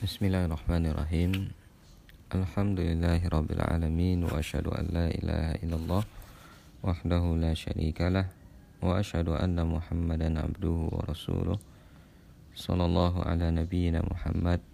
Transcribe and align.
Bismillahirrahmanirrahim 0.00 1.52
Alhamdulillahi 2.32 3.20
alamin 3.68 4.24
Wa 4.24 4.40
ashadu 4.40 4.72
an 4.72 4.88
la 4.96 5.12
ilaha 5.12 5.60
illallah 5.60 6.02
Wahdahu 6.80 7.36
la 7.36 7.52
syarikalah 7.52 8.32
Wa 8.80 8.96
ashadu 8.96 9.36
anna 9.36 9.68
muhammadan 9.68 10.40
abduhu 10.40 10.88
wa 10.88 11.04
rasuluh 11.04 11.60
Sallallahu 12.56 13.28
ala 13.28 13.52
nabiyyina 13.52 14.00
Muhammad 14.00 14.64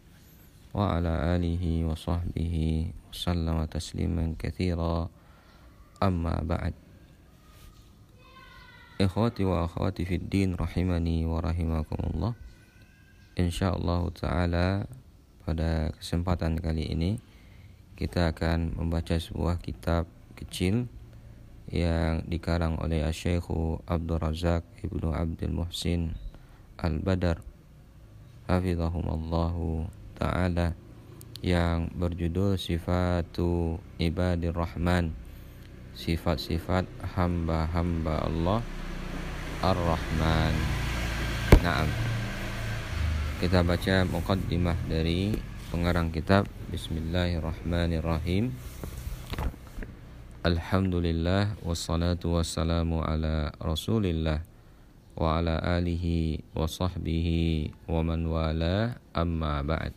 Wa 0.71 0.95
ala 0.95 1.35
alihi 1.35 1.83
wa 1.83 1.99
sahbihi 1.99 2.95
Wa 2.95 3.11
sallama 3.11 3.67
tasliman 3.67 4.39
kathira 4.39 5.11
Amma 5.99 6.39
ba'd 6.39 6.71
Ikhwati 9.03 9.43
wa 9.43 9.67
akhwati 9.67 10.07
fid 10.07 10.31
din 10.31 10.55
rahimani 10.55 11.27
wa 11.27 11.43
rahimakumullah 11.43 12.39
Insyaallah 13.35 14.07
ta'ala 14.15 14.87
pada 15.47 15.95
kesempatan 15.95 16.59
kali 16.59 16.91
ini 16.91 17.23
kita 17.95 18.35
akan 18.35 18.75
membaca 18.75 19.15
sebuah 19.15 19.63
kitab 19.63 20.11
kecil 20.35 20.91
yang 21.71 22.27
dikarang 22.27 22.83
oleh 22.83 23.07
Syekh 23.15 23.47
Abdul 23.87 24.19
Razak 24.19 24.67
Ibnu 24.83 25.15
Abdul 25.15 25.55
Muhsin 25.55 26.19
Al-Badar 26.83 27.39
Hafizahumallahu 28.51 29.87
Ta'ala 30.19 30.75
yang 31.47 31.95
berjudul 31.95 32.59
Sifatu 32.59 33.79
Ibadir 34.03 34.55
Rahman 34.55 35.15
Sifat-sifat 35.97 36.85
hamba-hamba 37.17 38.29
Allah 38.29 38.61
Ar-Rahman. 39.65 40.55
Naam 41.65 42.16
kita 43.37 43.61
baca 43.61 44.09
muqaddimah 44.09 44.89
dari 44.89 45.37
pengarang 45.69 46.09
kitab 46.09 46.49
Bismillahirrahmanirrahim. 46.73 48.49
Alhamdulillah 50.41 51.61
wassalatu 51.61 52.41
wassalamu 52.41 53.05
ala 53.05 53.53
Rasulillah 53.61 54.41
wa 55.21 55.37
ala 55.37 55.61
alihi 55.61 56.49
wa 56.57 56.65
sahbihi 56.65 57.77
wa 57.85 58.01
man 58.01 58.25
wala 58.25 58.97
amma 59.13 59.61
ba'd. 59.61 59.93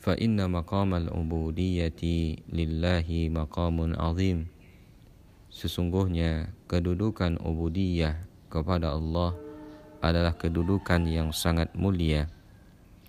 Fa 0.00 0.16
inna 0.16 0.48
maqamal 0.48 1.12
ubudiyyati 1.12 2.40
lillahi 2.48 3.28
maqamun 3.28 4.00
azim. 4.00 4.48
Sesungguhnya 5.52 6.56
kedudukan 6.72 7.36
ubudiyah 7.44 8.16
kepada 8.48 8.96
Allah 8.96 9.43
adalah 10.04 10.36
kedudukan 10.36 11.08
yang 11.08 11.32
sangat 11.32 11.72
mulia. 11.72 12.28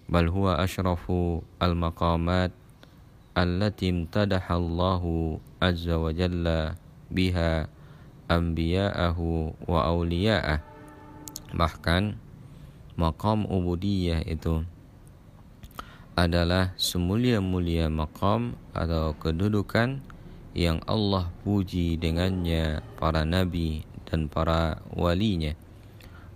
Bal 0.07 0.31
huwa 0.31 0.55
asyrafu 0.63 1.43
al-maqamat 1.59 2.55
allati 3.35 3.91
imtadaha 3.91 4.55
Allahu 4.55 5.43
azza 5.59 5.99
wa 5.99 6.15
jalla 6.15 6.79
biha 7.11 7.67
anbiya'ahu 8.31 9.67
wa 9.67 9.79
awliya'ah. 9.91 10.63
Bahkan 11.51 12.15
maqam 12.95 13.43
ubudiyah 13.43 14.23
itu 14.23 14.63
adalah 16.15 16.71
semulia-mulia 16.79 17.91
maqam 17.91 18.55
atau 18.71 19.11
kedudukan 19.19 19.99
yang 20.55 20.79
Allah 20.87 21.27
puji 21.43 21.99
dengannya 21.99 22.79
para 22.95 23.27
nabi 23.27 23.83
dan 24.07 24.31
para 24.31 24.79
walinya 24.95 25.59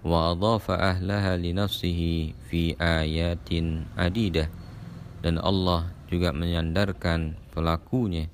ahlaha 0.04 1.36
li 1.36 1.52
nafsihi 1.52 2.32
fi 2.48 2.76
ayatin 2.80 3.88
adidah. 4.00 4.48
Dan 5.20 5.36
Allah 5.40 5.92
juga 6.08 6.32
menyandarkan 6.32 7.36
pelakunya 7.52 8.32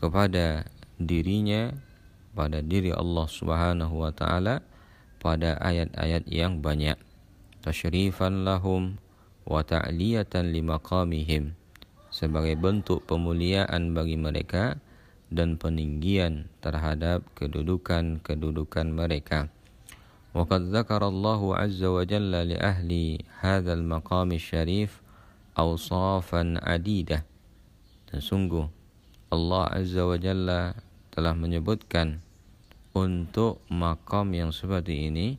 kepada 0.00 0.64
dirinya 0.96 1.76
pada 2.32 2.64
diri 2.64 2.90
Allah 2.90 3.26
Subhanahu 3.28 4.04
wa 4.04 4.10
taala 4.10 4.64
pada 5.20 5.60
ayat-ayat 5.60 6.24
yang 6.28 6.60
banyak. 6.60 6.96
Tasyrifan 7.64 8.44
lahum 8.44 9.00
wa 9.48 9.64
ta'liyatan 9.64 10.52
limaqamihim 10.52 11.56
sebagai 12.12 12.56
bentuk 12.60 13.04
pemuliaan 13.08 13.96
bagi 13.96 14.20
mereka 14.20 14.76
dan 15.32 15.56
peninggian 15.56 16.52
terhadap 16.60 17.24
kedudukan-kedudukan 17.34 18.86
mereka. 18.92 19.48
وقد 20.33 20.61
ذكر 20.69 21.01
الله 21.07 21.41
عز 21.57 21.81
وجل 21.83 22.31
لأهل 22.31 22.91
هذا 23.41 23.73
المقام 23.73 24.29
الشريف 24.31 25.01
أوصافا 25.57 26.41
عديدة 26.61 27.25
dan 28.09 28.25
sungguh 28.25 28.65
Allah 29.29 29.69
Azza 29.69 30.01
wa 30.01 30.17
Jalla 30.17 30.73
telah 31.13 31.37
menyebutkan 31.37 32.17
untuk 32.97 33.61
makam 33.69 34.33
yang 34.33 34.49
seperti 34.49 35.13
ini 35.13 35.37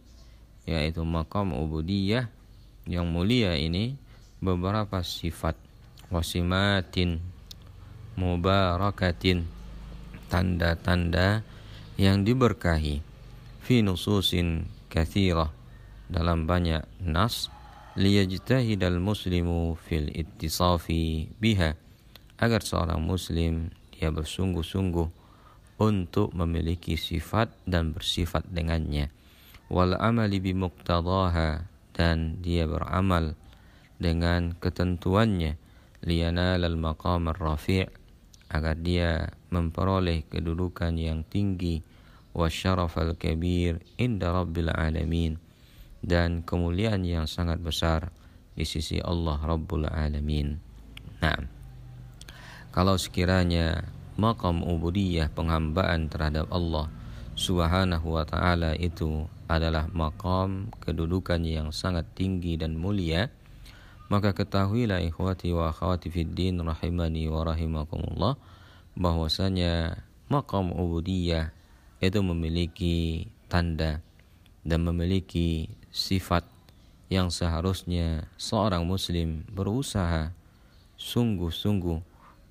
yaitu 0.70 1.02
makam 1.02 1.50
ubudiyah 1.50 2.30
yang 2.86 3.10
mulia 3.10 3.58
ini 3.58 3.98
beberapa 4.38 5.02
sifat 5.02 5.58
wasimatin 6.14 7.18
mubarakatin 8.14 9.46
tanda-tanda 10.30 11.42
yang 11.98 12.22
diberkahi 12.22 13.02
fi 13.66 13.82
nususin 13.82 14.66
kathirah. 14.91 15.51
Dalam 16.05 16.45
banyak 16.45 16.85
nas 17.01 17.49
liyajtahidal 17.97 19.01
muslimu 19.01 19.79
fil 19.79 20.11
ittisafi 20.11 21.31
biha. 21.39 21.79
Agar 22.35 22.61
seorang 22.61 22.99
muslim 22.99 23.71
dia 23.95 24.11
bersungguh-sungguh 24.11 25.07
untuk 25.79 26.31
memiliki 26.35 26.99
sifat 26.99 27.51
dan 27.63 27.95
bersifat 27.95 28.43
dengannya. 28.51 29.11
Wal 29.71 29.95
amali 29.97 30.43
bimuqtadaha 30.43 31.65
dan 31.95 32.43
dia 32.43 32.67
beramal 32.67 33.33
dengan 33.97 34.53
ketentuannya. 34.59 35.57
Liyanal 36.05 36.61
al 36.61 36.77
maqam 36.77 37.33
ar-rafi' 37.33 37.89
agar 38.51 38.77
dia 38.77 39.33
memperoleh 39.49 40.27
kedudukan 40.29 40.93
yang 40.99 41.25
tinggi 41.25 41.81
wasyaraf 42.35 42.99
al-kabir 42.99 43.79
inda 43.95 44.35
rabbil 44.35 44.69
alamin 44.69 45.39
dan 46.03 46.43
kemuliaan 46.43 47.01
yang 47.07 47.25
sangat 47.25 47.57
besar 47.63 48.11
di 48.53 48.67
sisi 48.67 49.01
Allah 49.01 49.41
Rabbul 49.41 49.89
Alamin. 49.89 50.55
Nah, 51.19 51.39
kalau 52.69 52.95
sekiranya 52.99 53.87
makam 54.15 54.61
ubudiyah 54.63 55.33
penghambaan 55.33 56.07
terhadap 56.07 56.47
Allah 56.51 56.87
Subhanahu 57.35 58.15
wa 58.15 58.23
taala 58.23 58.77
itu 58.79 59.27
adalah 59.49 59.91
makam 59.91 60.71
kedudukan 60.79 61.43
yang 61.43 61.71
sangat 61.75 62.07
tinggi 62.15 62.55
dan 62.55 62.79
mulia, 62.79 63.27
maka 64.07 64.31
ketahuilah 64.31 65.03
ikhwati 65.03 65.51
wa 65.51 65.73
akhwati 65.73 66.07
fid 66.13 66.31
din 66.31 66.63
rahimani 66.63 67.27
wa 67.27 67.43
rahimakumullah 67.43 68.39
bahwasanya 68.95 69.99
makam 70.31 70.71
ubudiyah 70.71 71.54
itu 72.03 72.19
memiliki 72.19 73.27
tanda 73.47 74.03
dan 74.65 74.83
memiliki 74.83 75.69
sifat 75.93 76.43
yang 77.07 77.29
seharusnya 77.29 78.25
seorang 78.35 78.83
muslim 78.83 79.45
berusaha 79.53 80.33
sungguh-sungguh 80.97 82.01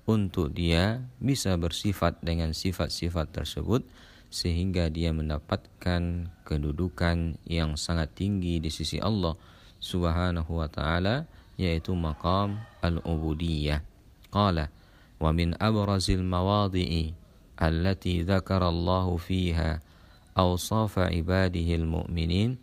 untuk 0.05 0.53
dia 0.53 1.01
bisa 1.17 1.57
bersifat 1.57 2.21
dengan 2.21 2.53
sifat-sifat 2.53 3.33
tersebut 3.33 3.81
sehingga 4.29 4.89
dia 4.89 5.09
mendapatkan 5.15 6.29
kedudukan 6.45 7.39
yang 7.45 7.73
sangat 7.75 8.13
tinggi 8.13 8.61
di 8.61 8.69
sisi 8.69 9.01
Allah 9.01 9.33
Subhanahu 9.81 10.61
wa 10.61 10.69
taala 10.69 11.25
yaitu 11.55 11.95
maqam 11.95 12.59
al-ubudiyah. 12.83 13.81
Qala 14.29 14.69
wa 15.17 15.31
min 15.31 15.55
abrazil 15.57 16.21
التي 17.62 18.22
ذكر 18.22 18.68
الله 18.68 19.16
فيها 19.16 19.80
أوصاف 20.38 20.98
عباده 20.98 21.68
المؤمنين 21.74 22.56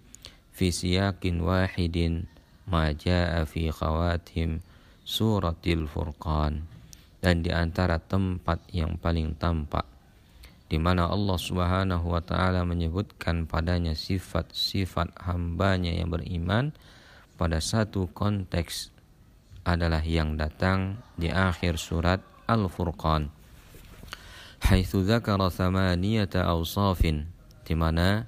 في 0.53 0.71
سياق 0.71 1.21
واحد 1.25 2.25
ما 2.67 2.91
جاء 2.91 3.43
في 3.43 3.71
خواتم 3.71 4.59
سورة 5.05 5.63
الفرقان 5.67 6.53
dan 7.17 7.41
di 7.41 7.49
antara 7.49 7.97
tempat 7.97 8.61
yang 8.71 8.93
paling 9.01 9.33
tampak 9.41 9.83
di 10.69 10.77
mana 10.77 11.09
Allah 11.09 11.37
Subhanahu 11.39 12.13
wa 12.13 12.21
taala 12.21 12.61
menyebutkan 12.67 13.49
padanya 13.49 13.97
sifat-sifat 13.97 15.15
hambanya 15.25 15.95
yang 15.95 16.13
beriman 16.13 16.75
pada 17.39 17.57
satu 17.57 18.11
konteks 18.11 18.93
adalah 19.65 20.03
yang 20.03 20.35
datang 20.35 20.99
di 21.15 21.31
akhir 21.31 21.79
surat 21.79 22.19
Al-Furqan 22.47 23.27
haitsu 24.72 25.04
dzakara 25.04 25.52
thamaniyata 25.52 26.48
awsafin 26.48 27.28
di 27.68 27.76
mana 27.76 28.24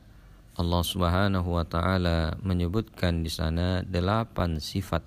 Allah 0.61 0.83
Subhanahu 0.85 1.57
wa 1.57 1.65
taala 1.65 2.37
menyebutkan 2.45 3.25
di 3.25 3.33
sana 3.33 3.81
delapan 3.81 4.61
sifat 4.61 5.01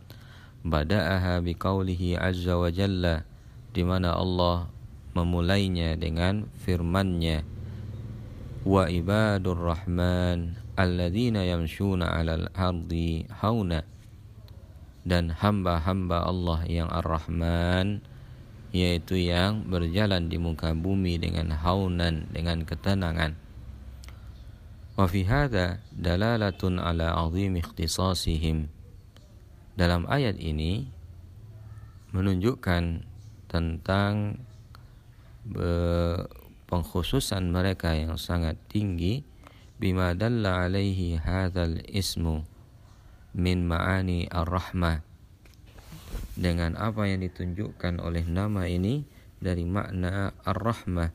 bada'aha 0.66 1.38
biqaulihi 1.46 2.18
azza 2.18 2.58
wa 2.58 2.74
jalla 2.74 3.22
di 3.70 3.86
mana 3.86 4.18
Allah 4.18 4.66
memulainya 5.14 5.94
dengan 5.94 6.50
firman-Nya 6.66 7.46
wa 8.66 8.90
ibadur 8.90 9.62
rahman 9.62 10.58
alladzina 10.74 11.46
yamshuna 11.46 12.18
'alal 12.18 12.50
ardi 12.58 13.30
hauna 13.46 13.86
dan 15.06 15.30
hamba-hamba 15.38 16.26
Allah 16.26 16.66
yang 16.66 16.90
ar-Rahman 16.90 18.17
yaitu 18.78 19.18
yang 19.18 19.66
berjalan 19.66 20.30
di 20.30 20.38
muka 20.38 20.78
bumi 20.78 21.18
dengan 21.18 21.50
haunan 21.58 22.30
dengan 22.30 22.62
ketenangan. 22.62 23.34
Wa 24.94 25.10
fi 25.10 25.26
hadha 25.26 25.82
dalalatun 25.90 26.78
ala 26.78 27.18
azim 27.18 27.58
ikhtisasihim. 27.58 28.70
Dalam 29.74 30.06
ayat 30.06 30.38
ini 30.38 30.90
menunjukkan 32.14 33.06
tentang 33.50 34.42
pengkhususan 36.70 37.50
mereka 37.50 37.98
yang 37.98 38.22
sangat 38.22 38.62
tinggi. 38.70 39.26
Bima 39.78 40.18
dalla 40.18 40.66
alaihi 40.66 41.22
hadzal 41.22 41.86
ismu 41.86 42.42
min 43.38 43.70
ma'ani 43.70 44.26
ar-rahmah 44.26 45.07
dengan 46.38 46.78
apa 46.78 47.10
yang 47.10 47.26
ditunjukkan 47.26 47.98
oleh 47.98 48.22
nama 48.30 48.70
ini 48.70 49.02
dari 49.42 49.66
makna 49.66 50.38
ar-rahmah. 50.46 51.10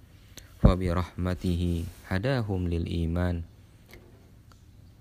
Wa 0.62 0.74
bi 0.74 0.90
rahmatihi 0.90 2.06
hadahum 2.10 2.66
lil 2.66 2.86
iman. 3.06 3.46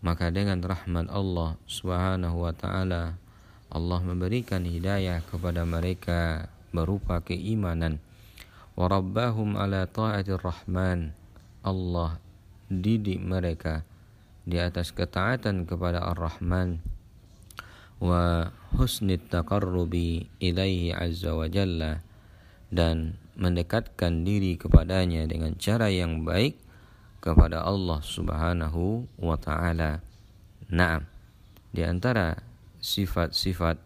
Maka 0.02 0.34
dengan 0.34 0.62
rahmat 0.62 1.10
Allah 1.10 1.58
Subhanahu 1.70 2.46
wa 2.46 2.54
taala 2.54 3.18
Allah 3.70 4.00
memberikan 4.02 4.66
hidayah 4.66 5.22
kepada 5.26 5.66
mereka 5.66 6.50
berupa 6.74 7.22
keimanan. 7.22 8.02
Warabbahum 8.74 9.58
ala 9.58 9.86
ta'atir 9.86 10.42
rahman. 10.42 11.14
Allah 11.62 12.18
didik 12.68 13.22
mereka 13.22 13.86
di 14.42 14.58
atas 14.58 14.90
ketaatan 14.90 15.70
kepada 15.70 16.02
Ar-Rahman 16.02 16.82
wa 18.02 18.50
husnit 18.74 19.30
taqarrubi 19.30 20.26
ilaihi 20.42 20.90
azza 20.90 21.38
wa 21.38 21.46
jalla 21.46 22.02
dan 22.74 23.22
mendekatkan 23.38 24.26
diri 24.26 24.58
kepadanya 24.58 25.30
dengan 25.30 25.54
cara 25.62 25.94
yang 25.94 26.26
baik 26.26 26.58
kepada 27.22 27.62
Allah 27.62 28.02
Subhanahu 28.02 29.06
wa 29.22 29.38
taala. 29.38 30.02
Naam. 30.74 31.06
Di 31.72 31.86
antara 31.86 32.42
sifat-sifat 32.82 33.78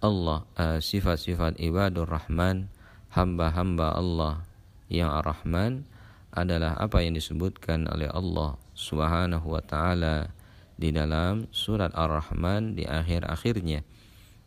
Allah, 0.00 0.46
uh, 0.54 0.78
sifat-sifat 0.78 1.58
ibadur 1.58 2.06
rahman 2.06 2.70
hamba-hamba 3.12 3.98
Allah 3.98 4.46
yang 4.86 5.10
Ar-Rahman 5.10 5.88
adalah 6.34 6.76
apa 6.78 7.02
yang 7.02 7.18
disebutkan 7.18 7.90
oleh 7.90 8.10
Allah 8.10 8.58
Subhanahu 8.74 9.54
wa 9.54 9.62
taala 9.62 10.34
di 10.84 10.92
dalam 10.92 11.48
surat 11.48 11.96
Ar-Rahman 11.96 12.76
di 12.76 12.84
akhir-akhirnya 12.84 13.80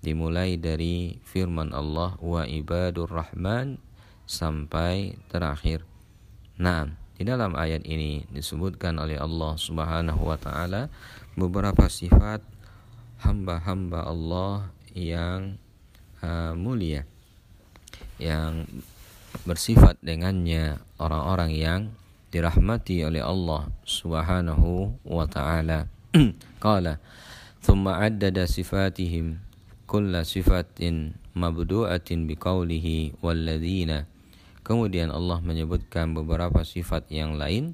dimulai 0.06 0.62
dari 0.62 1.18
firman 1.26 1.74
Allah 1.74 2.14
wa 2.22 2.46
ibadur 2.46 3.10
rahman 3.10 3.82
sampai 4.30 5.18
terakhir. 5.34 5.82
Nah, 6.62 6.94
di 7.18 7.26
dalam 7.26 7.58
ayat 7.58 7.82
ini 7.90 8.30
disebutkan 8.30 9.02
oleh 9.02 9.18
Allah 9.18 9.58
Subhanahu 9.58 10.22
wa 10.30 10.38
taala 10.38 10.94
beberapa 11.34 11.90
sifat 11.90 12.46
hamba-hamba 13.26 14.06
Allah 14.06 14.70
yang 14.94 15.58
uh, 16.22 16.54
mulia 16.54 17.10
yang 18.22 18.70
bersifat 19.50 19.98
dengannya 20.06 20.78
orang-orang 21.02 21.52
yang 21.58 21.82
dirahmati 22.30 23.02
oleh 23.02 23.26
Allah 23.26 23.74
Subhanahu 23.82 25.02
wa 25.02 25.26
taala. 25.26 25.97
Qala 26.64 27.00
thumma 27.60 28.00
addada 28.00 28.48
sifatihim 28.48 29.44
kulla 29.88 30.24
sifatin 30.24 31.20
mabdu'atin 31.36 32.28
biqaulihi 32.28 33.20
walladzina 33.20 34.08
Kemudian 34.68 35.16
Allah 35.16 35.40
menyebutkan 35.40 36.12
beberapa 36.12 36.68
sifat 36.68 37.08
yang 37.08 37.40
lain 37.40 37.72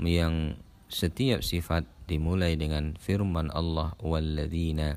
yang 0.00 0.56
setiap 0.88 1.44
sifat 1.44 1.84
dimulai 2.08 2.56
dengan 2.56 2.96
firman 2.96 3.52
Allah 3.52 3.92
walladzina 4.00 4.96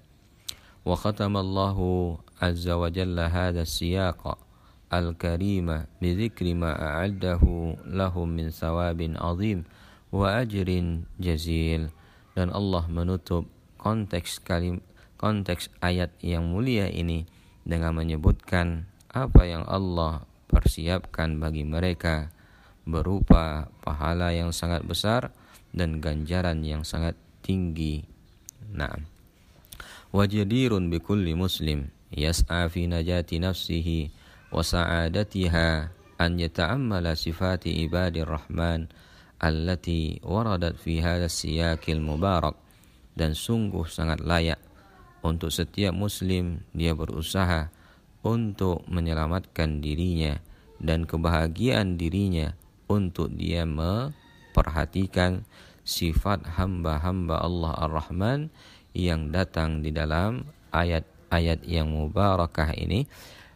wa 0.87 0.95
khatama 0.95 1.43
Allahu 1.43 2.19
azza 2.39 2.79
wa 2.79 2.87
jalla 2.87 3.27
hadha 3.27 3.67
siyaqa 3.67 4.39
al-karimah 4.91 5.91
bizikri 5.99 6.55
ma 6.55 6.71
a'addahu 6.75 7.83
lahum 7.87 8.31
min 8.31 8.51
sawabin 8.51 9.19
azim 9.19 9.67
wa 10.11 10.39
ajrin 10.39 11.03
jazil 11.19 11.91
dan 12.35 12.51
Allah 12.51 12.85
menutup 12.91 13.47
konteks 13.79 14.43
kalim 14.43 14.83
konteks 15.15 15.71
ayat 15.79 16.11
yang 16.19 16.51
mulia 16.51 16.91
ini 16.91 17.25
dengan 17.65 17.97
menyebutkan 17.97 18.85
apa 19.09 19.47
yang 19.47 19.63
Allah 19.65 20.27
persiapkan 20.51 21.39
bagi 21.39 21.63
mereka 21.63 22.29
berupa 22.85 23.71
pahala 23.81 24.35
yang 24.35 24.53
sangat 24.53 24.85
besar 24.85 25.33
dan 25.73 25.97
ganjaran 26.03 26.61
yang 26.61 26.85
sangat 26.85 27.17
tinggi. 27.41 28.05
Nah, 28.69 28.93
wajadirun 30.13 30.91
bikulli 30.93 31.33
muslim 31.33 31.89
yas'a 32.13 32.69
fi 32.69 32.85
najati 32.85 33.41
nafsihi 33.41 34.13
wa 34.53 34.61
sa'adatiha 34.61 35.69
an 36.21 36.31
yata'ammala 36.39 37.17
sifati 37.17 37.83
ibadir 37.83 38.29
rahman 38.29 38.87
allati 39.41 40.19
waradat 40.23 40.77
fi 40.79 41.01
hadzal 41.01 42.01
mubarak. 42.01 42.55
Dan 43.15 43.31
sungguh 43.31 43.87
sangat 43.87 44.19
layak 44.19 44.59
untuk 45.23 45.49
setiap 45.49 45.95
muslim 45.95 46.61
dia 46.75 46.91
berusaha 46.91 47.71
untuk 48.25 48.83
menyelamatkan 48.91 49.79
dirinya 49.79 50.35
dan 50.83 51.07
kebahagiaan 51.07 51.95
dirinya 51.95 52.53
untuk 52.85 53.33
dia 53.33 53.63
memperhatikan 53.63 55.47
sifat 55.85 56.43
hamba-hamba 56.57 57.39
Allah 57.39 57.73
Ar-Rahman 57.87 58.49
yang 58.97 59.29
datang 59.29 59.79
di 59.79 59.93
dalam 59.93 60.45
ayat-ayat 60.73 61.63
yang 61.63 61.93
mubarakah 61.93 62.73
ini. 62.75 63.07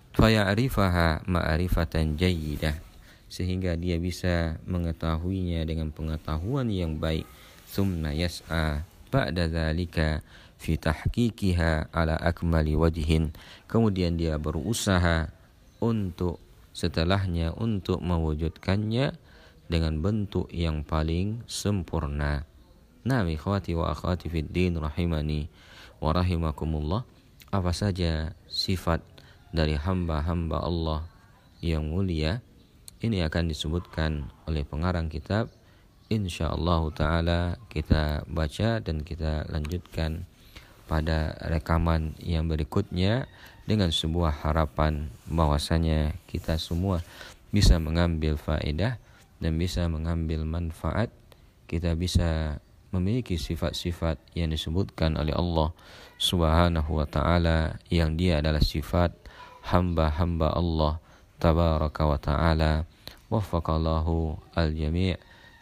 Faya'rifaha 0.09 1.27
ma'rifatan 1.29 2.17
jayyidah 2.17 2.88
sehingga 3.29 3.77
dia 3.77 4.01
bisa 4.01 4.57
mengetahuinya 4.65 5.63
dengan 5.63 5.93
pengetahuan 5.93 6.67
yang 6.73 6.97
baik 6.97 7.29
summa 7.69 8.11
yas'a 8.11 8.83
ba'da 9.13 9.47
dzalika 9.47 10.25
fi 10.59 10.75
tahqiqiha 10.75 11.93
ala 11.93 12.17
akmali 12.17 12.75
wajhin 12.75 13.31
kemudian 13.69 14.17
dia 14.17 14.35
berusaha 14.35 15.29
untuk 15.79 16.41
setelahnya 16.75 17.55
untuk 17.55 17.99
mewujudkannya 18.03 19.15
dengan 19.69 20.01
bentuk 20.01 20.49
yang 20.49 20.81
paling 20.81 21.45
sempurna. 21.45 22.43
Nah, 23.05 23.21
ikhwati 23.23 23.77
wa 23.77 23.93
akhwati 23.93 24.27
fid 24.27 24.49
din 24.49 24.75
rahimani 24.81 25.47
wa 26.01 26.11
rahimakumullah. 26.11 27.05
Apa 27.49 27.73
saja 27.73 28.37
sifat 28.45 29.01
dari 29.49 29.73
hamba-hamba 29.77 30.61
Allah 30.61 31.01
yang 31.61 31.89
mulia 31.89 32.41
ini 32.99 33.23
akan 33.23 33.47
disebutkan 33.47 34.27
oleh 34.43 34.67
pengarang 34.67 35.07
kitab. 35.07 35.47
Insyaallah 36.11 36.81
taala 36.91 37.41
kita 37.71 38.27
baca 38.27 38.83
dan 38.83 39.05
kita 39.07 39.47
lanjutkan 39.47 40.25
pada 40.89 41.37
rekaman 41.47 42.17
yang 42.19 42.49
berikutnya 42.49 43.29
dengan 43.69 43.93
sebuah 43.93 44.41
harapan 44.41 45.13
bahwasanya 45.29 46.17
kita 46.25 46.57
semua 46.57 47.05
bisa 47.53 47.77
mengambil 47.77 48.35
faedah 48.35 48.97
dan 49.39 49.55
bisa 49.55 49.85
mengambil 49.87 50.43
manfaat. 50.43 51.13
Kita 51.69 51.93
bisa 51.93 52.57
memiliki 52.89 53.37
sifat-sifat 53.37 54.17
yang 54.33 54.49
disebutkan 54.49 55.13
oleh 55.15 55.37
Allah 55.37 55.69
Subhanahu 56.17 56.99
wa 56.99 57.05
taala 57.05 57.77
yang 57.93 58.17
dia 58.17 58.41
adalah 58.41 58.59
sifat 58.59 59.13
hamba-hamba 59.69 60.51
Allah 60.57 60.97
tabaraka 61.39 62.03
wa 62.05 62.17
ta'ala 62.19 62.83
waffaqallahu 63.31 64.35
al-jami' 64.59 65.15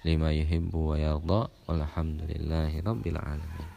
lima 0.04 0.34
yuhibbu 0.34 0.80
wa 0.92 0.96
yarda 0.98 1.42
walhamdulillahi 1.70 2.82
rabbil 2.82 3.20
alamin 3.22 3.77